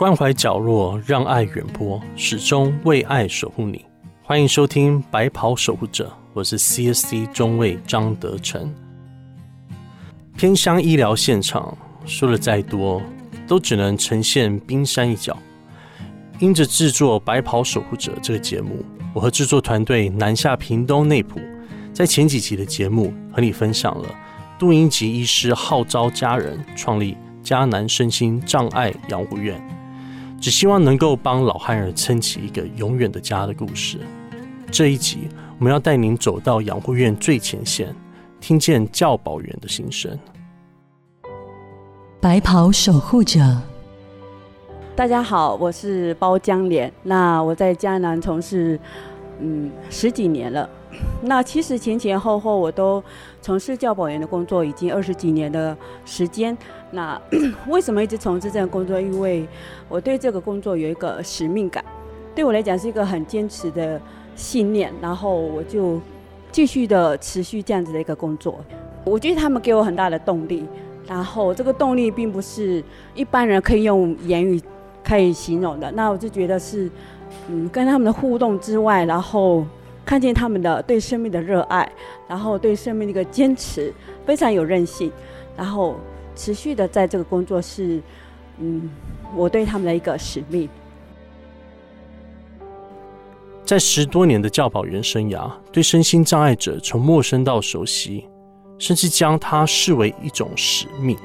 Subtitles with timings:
[0.00, 3.84] 关怀角落，让爱远播，始终为爱守护你。
[4.22, 8.74] 欢迎收听《白袍守护者》，我是 CSC 中尉张德成。
[10.38, 11.76] 偏乡医疗现场
[12.06, 13.02] 说的再多，
[13.46, 15.36] 都只能呈现冰山一角。
[16.38, 18.82] 因着制作《白袍守护者》这个节目，
[19.12, 21.38] 我和制作团队南下屏东内埔，
[21.92, 24.08] 在前几集的节目和你分享了
[24.58, 29.62] 杜英吉医师号召家人创立迦南身心障碍养护院，
[30.40, 33.98] 只希望能够帮老汉儿撑起一个永远的家的故事。
[34.70, 37.94] 这一集我们要带您走到养护院最前线，
[38.40, 40.18] 听见教保员的心声。
[42.22, 43.38] 白袍守护者。
[44.96, 46.90] 大家好，我是包江莲。
[47.02, 48.80] 那我在江南从事
[49.40, 50.68] 嗯十几年了。
[51.22, 53.02] 那其实前前后后我都
[53.40, 56.56] 从事教保员的工作，已经二十几年的时间。
[56.90, 57.20] 那
[57.68, 59.00] 为什么一直从事这样工作？
[59.00, 59.46] 因为
[59.88, 61.84] 我对这个工作有一个使命感，
[62.34, 64.00] 对我来讲是一个很坚持的
[64.34, 64.92] 信念。
[65.00, 66.00] 然后我就
[66.50, 68.58] 继续的持续这样子的一个工作。
[69.04, 70.66] 我觉得他们给我很大的动力。
[71.06, 72.82] 然后这个动力并不是
[73.14, 74.60] 一般人可以用言语。
[75.02, 76.88] 可以形容的，那我就觉得是，
[77.48, 79.64] 嗯，跟他们的互动之外，然后
[80.04, 81.90] 看见他们的对生命的热爱，
[82.28, 83.92] 然后对生命的一个坚持，
[84.26, 85.10] 非常有韧性，
[85.56, 85.96] 然后
[86.34, 88.00] 持续的在这个工作是，
[88.58, 88.90] 嗯，
[89.36, 90.68] 我对他们的一个使命。
[93.64, 98.26] 在十多年的教保员生涯，对身心障碍者从陌生到熟悉，
[98.78, 101.16] 甚至将它视为一种使命。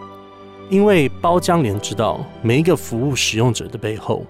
[0.69, 4.23] 因为包江莲知道，每一个服务使用者的背后，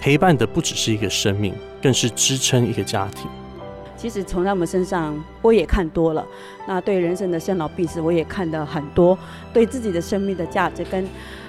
[0.00, 3.28] 陪伴的不只是一个生命，更是支撑一个家庭。
[3.96, 6.24] 其实从他们身上，我也看多了。
[6.68, 9.18] 那对人生的生老病死，我也看得很多。
[9.52, 11.06] 对自己的生命的价值，跟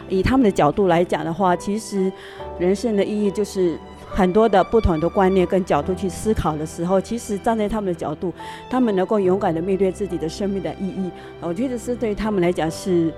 [0.09, 2.12] 以他们的角度来讲的话，其实
[2.58, 3.78] 人生的意义就是
[4.09, 8.34] 很多的不同的观念跟角度去思考的时候，其实站在他们的角度，
[8.69, 13.13] 他们能够勇敢的面对自己的生命的意义，我觉得是对他们来讲是。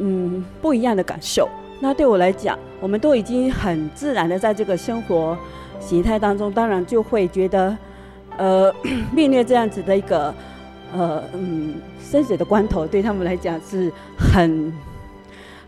[0.00, 1.48] 嗯，不一样的感受。
[1.80, 5.38] 那对我来讲，我们都已经很自然的在这个生活
[5.78, 7.76] 形态当中，当然就会觉得，
[8.36, 8.74] 呃，
[9.14, 10.34] 面对这样子的一个，
[10.92, 14.72] 呃，嗯，生死的关头，对他们来讲是很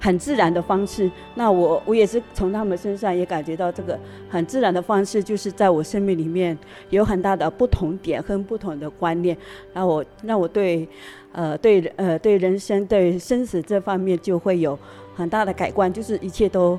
[0.01, 1.09] 很自然的方式。
[1.37, 3.97] 那我我也是从他们身上也感觉到这个
[4.29, 6.59] 很自然的方式，就是在我生命里面
[6.91, 9.37] 有很大的不同点和不同的观念，
[9.73, 10.89] 让我让我对。
[11.33, 14.77] 呃，对，呃，对人生、对生死这方面就会有
[15.21, 16.79] 很大的改观，就是一切都，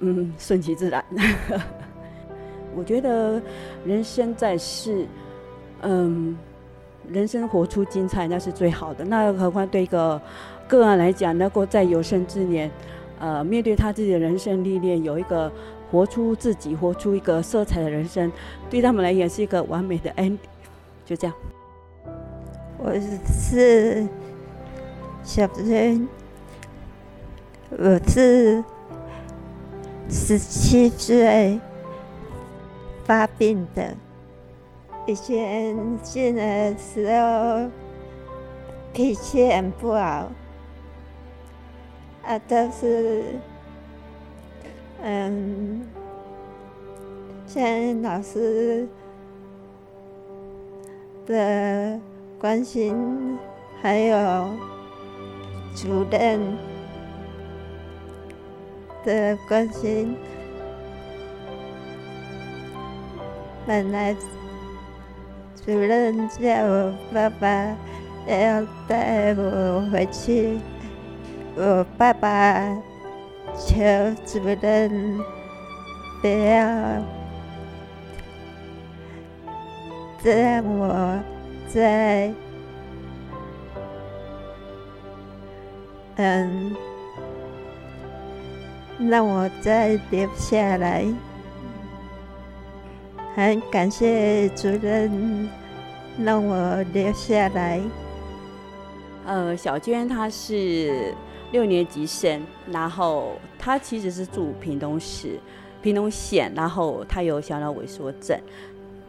[0.00, 1.04] 嗯，顺其自然。
[2.74, 3.40] 我觉得
[3.84, 5.06] 人生在世，
[5.82, 6.36] 嗯，
[7.08, 9.04] 人生活出精彩那是最好的。
[9.04, 10.20] 那何况对一个
[10.66, 12.70] 个案来讲，能够在有生之年，
[13.20, 15.50] 呃，面对他自己的人生历练，有一个
[15.90, 18.30] 活出自己、活出一个色彩的人生，
[18.68, 20.38] 对他们来讲是一个完美的 end。
[21.04, 21.34] 就这样。
[22.76, 22.92] 我
[23.26, 24.06] 是
[25.24, 26.06] 小人，
[27.70, 28.64] 我是
[30.08, 31.60] 十七岁
[33.04, 33.94] 发病的。
[35.06, 37.70] 以前进来的时候
[38.92, 40.30] 脾气很不好，
[42.24, 43.24] 啊，都是
[45.02, 45.86] 嗯，
[47.46, 48.88] 像老师
[51.26, 52.00] 的。
[52.40, 52.94] 关心，
[53.82, 54.46] 还有
[55.74, 56.40] 主任
[59.08, 60.14] 的关心。
[63.66, 64.14] 本来
[65.64, 67.48] 主任叫我爸爸
[68.26, 70.58] 要带我回去，
[71.56, 72.68] 我爸爸
[73.56, 73.74] 求
[74.26, 75.18] 主任
[76.20, 77.02] 不要，
[80.22, 81.18] 让我。
[81.70, 82.32] 在，
[86.16, 86.74] 嗯，
[88.98, 91.06] 让我再留下来，
[93.34, 95.48] 很感谢主任
[96.24, 97.80] 让我留下来。
[99.24, 101.14] 呃，小娟她是
[101.52, 105.38] 六年级生，然后她其实是住屏东市、
[105.82, 108.38] 屏东县，然后她有小脑萎缩症。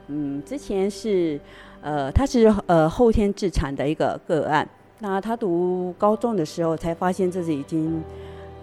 [0.08, 1.40] 嗯，之前是。
[1.82, 4.68] 呃，她是呃后天自残的一个个案。
[5.00, 8.04] 那她读高中的时候才发现自己已经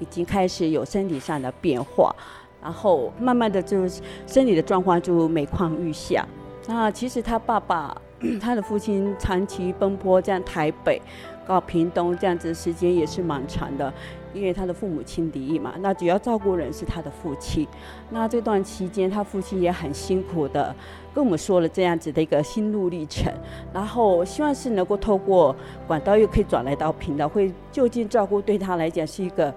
[0.00, 2.14] 已经开始有身体上的变化，
[2.62, 3.88] 然后慢慢的就
[4.26, 6.26] 身体的状况就每况愈下。
[6.66, 7.96] 那其实他爸爸，
[8.40, 11.00] 他的父亲长期奔波在台北
[11.46, 13.92] 到屏东这样子时间也是蛮长的，
[14.34, 17.66] 因为他的父母亲离异嘛，那主要照顾人是他的父亲。
[18.10, 20.74] 那这段期间，他父亲也很辛苦的
[21.14, 23.32] 跟我们说了这样子的一个心路历程，
[23.72, 25.54] 然后希望是能够透过
[25.86, 29.54] 管道又可以转来到屏东，会就近照顾，对他来讲是一个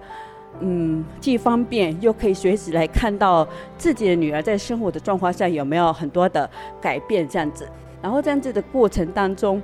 [0.60, 3.46] 嗯既方便又可以随时来看到
[3.78, 6.50] 自己的女儿在生活的状况下有没有很多的
[6.80, 7.68] 改变这样子。
[8.02, 9.62] 然后这样子的过程当中。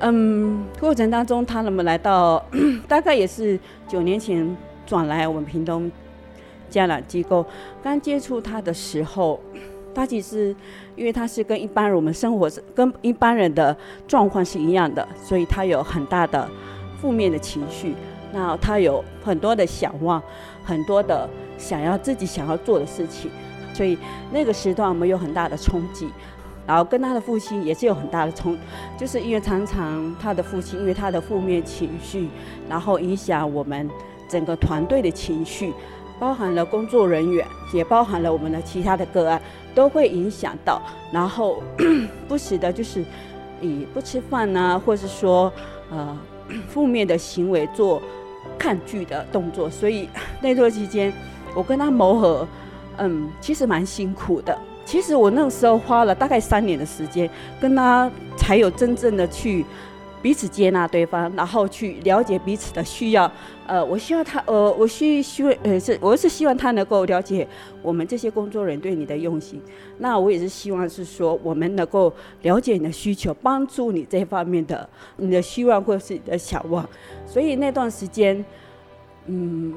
[0.00, 2.44] 嗯，过程当中，他那么来到，
[2.88, 5.90] 大概也是九年前转来我们屏东
[6.68, 7.46] 家养机构。
[7.80, 9.40] 刚接触他的时候，
[9.94, 10.54] 他其实
[10.96, 13.74] 因为他是跟一般人我们生活跟一般人的
[14.08, 16.50] 状况是一样的，所以他有很大的
[17.00, 17.94] 负面的情绪。
[18.34, 20.20] 那他有很多的想望，
[20.64, 21.26] 很多的
[21.56, 23.30] 想要自己想要做的事情，
[23.72, 23.96] 所以
[24.32, 26.10] 那个时段我们有很大的冲击。
[26.66, 28.56] 然后跟他的父亲也是有很大的冲，
[28.98, 32.28] 就是因为常常他的父亲因为他的负面情绪，
[32.68, 33.88] 然后影响我们
[34.28, 35.74] 整个团队的情绪，
[36.18, 39.38] 包含了工作人员，也包含了我们的其他的个案，
[39.74, 40.80] 都会影响到。
[41.12, 41.62] 然后
[42.26, 43.04] 不时的就是
[43.60, 45.52] 以不吃饭呢，或是说
[45.90, 46.18] 呃
[46.66, 48.00] 负面的行为做
[48.58, 49.68] 看剧的动作。
[49.68, 50.08] 所以
[50.40, 51.12] 那段期间，
[51.54, 52.48] 我跟他磨合，
[52.98, 54.56] 嗯，其实蛮辛苦的。
[54.84, 57.28] 其实我那个时候花了大概三年的时间，
[57.60, 59.64] 跟他才有真正的去
[60.24, 63.30] 彼此接纳对方，然后去了解彼此的需要。
[63.66, 67.46] 呃，我希望他，呃，我希希望，呃，是我是希望他能够了解
[67.82, 69.60] 我们这些工作人员对你的用心。
[69.98, 72.10] 那我也是希望是说，我们能够
[72.40, 74.88] 了解你的需求，帮助你这方面的
[75.18, 76.88] 你的希望或是你的想望。
[77.26, 78.42] 所以那段时间，
[79.26, 79.74] 嗯，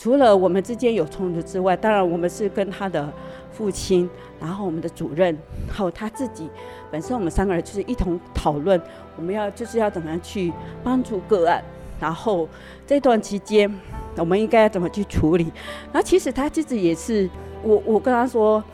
[0.00, 3.12] 除了我们之间有冲突之外，当然我们是跟他的。
[3.52, 4.08] 父亲，
[4.40, 5.36] 然后我们的主任，
[5.68, 6.48] 还有他自己
[6.90, 8.80] 本身，我们三个人就是一同讨论，
[9.18, 10.50] 我们要就是要怎么样去
[10.82, 11.62] 帮助个案，
[12.00, 12.48] 然后
[12.86, 13.70] 这段期间
[14.16, 15.52] 我们应该要怎么去处理？
[15.92, 17.28] 那其实他自己也是，
[17.62, 18.64] 我我跟他说，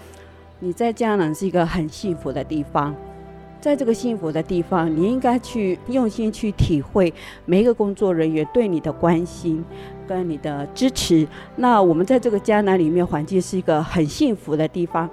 [0.61, 2.95] 你在江南是一个很幸福的地方，
[3.61, 7.13] 在这个幸福的地方，你应该去用心去体会
[7.45, 9.65] 每一个工作人员对你的关心。
[10.07, 15.09] 跟你的支持，那我们在这个江南里面，环境是一个很幸福的地方。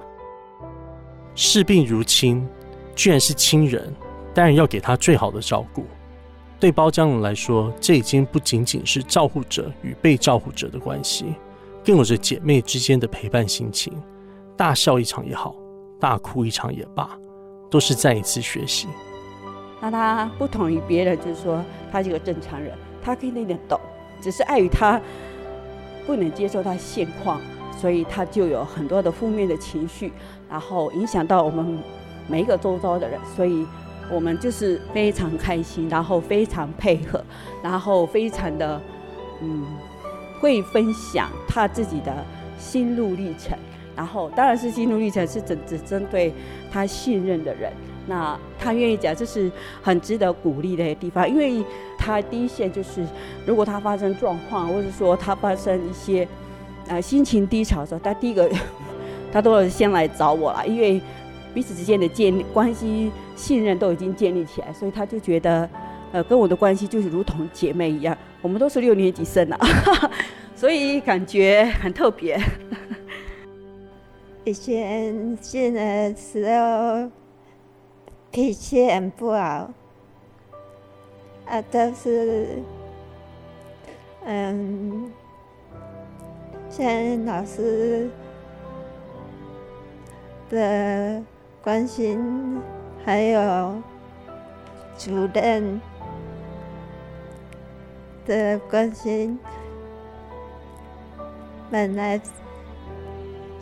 [1.36, 2.48] 视病如亲，
[2.96, 3.94] 居然是亲人，
[4.34, 5.84] 当然要给他最好的照顾。
[6.60, 11.36] 对包江龙来说，这已经不仅仅是照护者与被照顾者的关系，
[11.84, 13.92] 更有着姐妹之间的陪伴心情。
[14.56, 15.56] 大笑一场也好，
[16.00, 17.10] 大哭一场也罢，
[17.70, 18.88] 都是再一次学习。
[19.82, 21.62] 那他不同于别人，就是说
[21.92, 23.78] 他是个正常人，他可以那点懂。
[24.24, 25.00] 只是碍于他
[26.06, 27.42] 不能接受他现况，
[27.78, 30.14] 所以他就有很多的负面的情绪，
[30.50, 31.78] 然后影响到我们
[32.30, 33.68] 每一个周遭的人，所以
[34.10, 37.22] 我们就是非常开心，然后非常配合，
[37.62, 38.82] 然后非常的
[39.42, 39.66] 嗯
[40.40, 42.14] 会分享他自己的
[42.58, 43.58] 心路历程，
[43.94, 46.34] 然后当然是心路历程是只只针对
[46.72, 47.72] 他信任的人。
[48.06, 49.50] 那他愿意讲，这是
[49.82, 51.64] 很值得鼓励的地方，因为
[52.04, 53.06] 他第一线就是，
[53.46, 56.28] 如果他发生状况，或者说他发生一些，
[56.88, 58.50] 呃，心情低潮的时候，他第一个，
[59.32, 61.02] 他都是先来找我了，因为
[61.54, 65.70] 彼此之间的建立关系、信任都已经建立起来，所以他就觉得，
[66.12, 69.58] 呃，跟我的关系就是如同姐妹一样，我们都是六年级生了，
[70.58, 72.38] 所以感觉很特别。
[74.44, 77.10] 以前进的时候。
[78.36, 79.72] 脾气很不好，
[81.46, 82.60] 啊，都是，
[84.26, 85.12] 嗯，
[86.70, 88.10] 像老师
[90.50, 91.22] 的
[91.64, 92.62] 关心，
[93.06, 93.76] 还有
[94.98, 95.80] 主任
[98.26, 99.38] 的关心，
[101.70, 102.18] 本来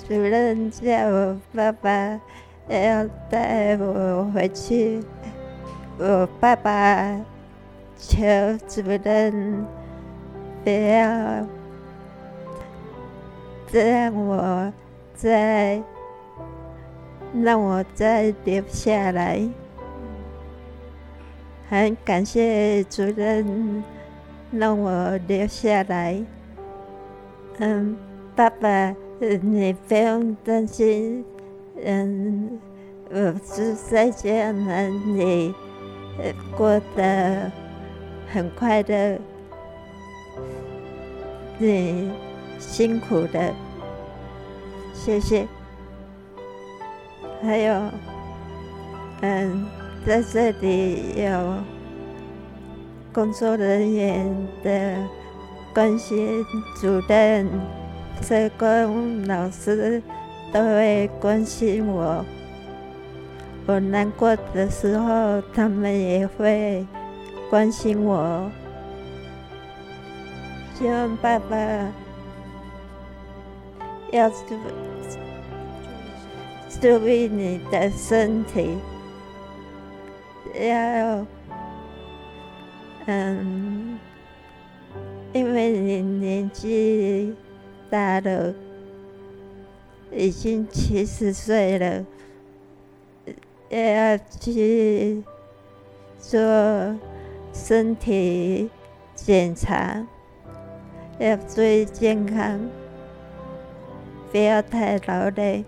[0.08, 2.22] 主任叫我爸爸。
[2.70, 5.04] 要带我回去，
[5.98, 7.20] 我爸爸
[8.02, 8.26] 求
[8.68, 9.64] 主任
[10.64, 11.48] 不要
[13.72, 14.74] 让我
[15.14, 15.82] 再
[17.44, 19.48] 让我再留下来。
[21.70, 23.84] 很感谢主任
[24.52, 26.22] 让我留下来。
[27.60, 27.96] 嗯，
[28.36, 31.24] 爸爸，你不用担心。
[31.86, 32.60] 嗯，
[33.12, 35.54] 我是在江南里
[36.58, 37.52] 过得
[38.34, 39.18] 很快乐，
[41.58, 42.10] 你
[42.60, 43.54] 辛苦的，
[44.94, 45.46] 谢谢。
[47.44, 47.82] 还有，
[49.22, 49.66] 嗯，
[50.06, 51.56] 在这里有
[53.12, 54.96] 工作人员的
[55.74, 56.46] 关心，
[56.80, 57.50] 主任、
[58.22, 60.02] 社工、老师
[60.54, 62.24] 都会关心我。
[63.68, 66.86] 我难过的时候，他们也会
[67.52, 68.50] 关心我。
[70.74, 71.58] 希望爸爸
[74.10, 74.58] 要注
[76.80, 78.78] 注意你的身体，
[80.56, 81.26] 要
[83.08, 84.00] 嗯，
[85.34, 87.36] 因为你年纪
[87.90, 88.54] 大了，
[90.10, 92.06] 已经七十岁了，
[93.70, 95.22] 也要去
[96.18, 96.40] 做
[97.54, 98.70] 身体
[99.16, 100.06] 检查。
[101.20, 102.60] 要注意健康，
[104.32, 105.64] 不要太劳累。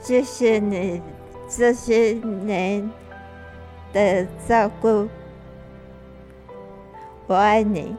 [0.00, 1.00] 谢谢你
[1.48, 2.90] 这些年
[3.92, 5.08] 的照顾，
[7.28, 7.94] 我爱你。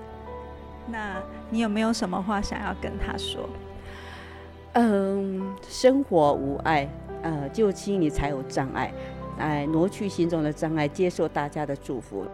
[0.86, 3.48] 那你有没有什么话想要跟他说？
[4.74, 6.90] 嗯，生活无碍，
[7.22, 8.92] 呃，就亲你才有障碍，
[9.38, 12.26] 来挪去心中的障碍，接受大家的祝福。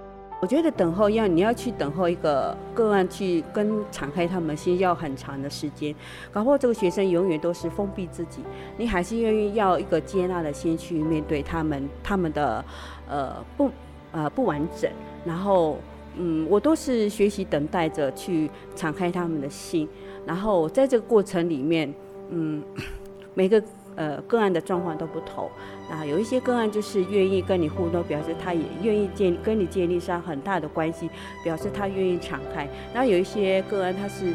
[0.42, 5.94] 我觉得等候要你要去等候一个个案去跟敞开他们心要很长的时间，
[6.32, 8.42] 搞不好这个学生永远都是封闭自己，
[8.78, 12.64] 你还是愿意要一个接纳的心去面对他们他们的
[13.10, 13.70] 呃不
[14.14, 14.90] 呃不完整，
[15.26, 15.78] 然后
[16.16, 19.90] 嗯我都是学习等待着去敞开他们的心，
[20.26, 21.94] 然后在这个过程里面
[22.30, 22.64] 嗯
[23.36, 23.62] 每个。
[24.00, 25.52] 呃，个案的状况都不同。
[25.90, 31.10] 那有一些个案就是愿意跟你互动，表示他也愿意建跟你建立上很大的关系，
[31.44, 32.66] 表示他愿意敞开。
[32.94, 34.34] 那有一些个案他是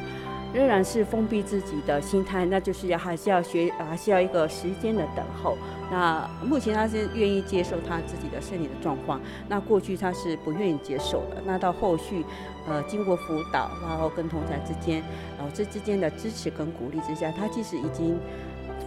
[0.52, 5.56] 仍然是封闭自己的心态，那就是要还是要学，还是要一个时间的等候。
[5.90, 9.18] 那目前他是愿意接受他自己的身体的状况，
[9.49, 11.42] 那过去他是不愿意接受的。
[11.47, 12.23] 那到后续，
[12.68, 15.02] 呃，经过辅导，然后跟同台之间，
[15.38, 18.18] 老师之间的支持跟鼓励之下，他其实已经。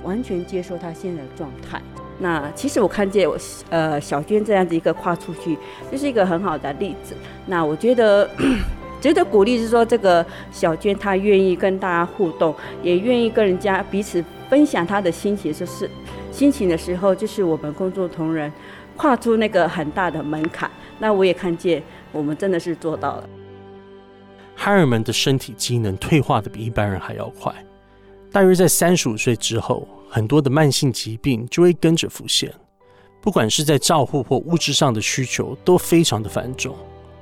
[0.04, 1.82] 完全接受他现在的状态。
[2.20, 3.38] 那其实我看见我
[3.70, 5.58] 呃小娟这样子一个跨出去，
[5.92, 7.16] 就是一个很好的例子。
[7.46, 8.28] 那我觉得
[9.00, 15.88] 值得鼓励是说，这个小娟她愿意跟大家互动，也愿意跟人家彼此分享她的心情，就是
[16.32, 18.52] 心情的时候，就是我们工作同仁
[18.96, 20.70] 跨出那个很大的门槛。
[20.98, 23.30] 那我也看见我们真的是做到了。
[24.56, 27.54] 孩儿们的身体机能退化的比一般人还要快。
[28.38, 32.54] 大约在三十五岁之后，很多的慢性疾病就会跟着浮现，
[33.20, 36.76] 不管是在照护或物质上的需求都非常的繁重，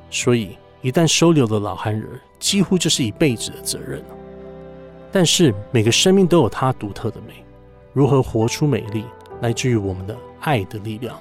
[0.10, 2.05] 所以一旦收留了老汉人，
[2.38, 4.03] 几乎就是一辈子的责任
[5.10, 7.45] 但是每个生命都有它独特的美，
[7.93, 9.05] 如何活出美丽，
[9.39, 11.17] 来自于我们的爱的力量。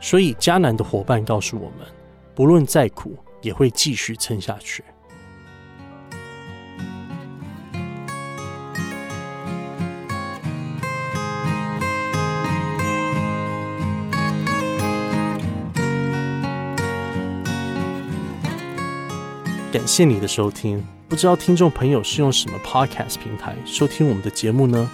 [0.00, 1.86] 所以迦南的伙伴告诉我们，
[2.34, 4.82] 不论再苦，也会继续撑下去。
[19.72, 24.86] 感谢你的收听，不知道听众朋友是用什么 Podcast 平台收听我们的节目呢？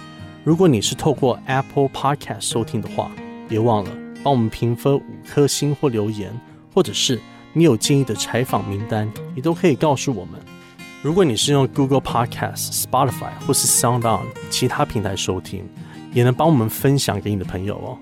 [0.45, 3.11] 如果你是透过 Apple Podcast 收听的话，
[3.49, 3.91] 别忘了
[4.23, 6.31] 帮我们评分五颗星或留言，
[6.73, 7.19] 或者是
[7.51, 10.39] 你有建议的采访名单，你都可以告诉我们。
[11.01, 15.67] 如果你是用 Google Podcast、Spotify 或是 Sound On 其他平台收听，
[16.13, 17.97] 也能帮我们分享给你的朋友哦。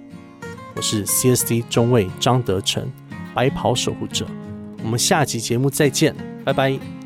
[0.75, 2.87] 我是 CSD 中尉张德成，
[3.33, 4.27] 白袍守护者，
[4.83, 6.15] 我们下集节目再见。
[6.47, 6.96] 拜拜。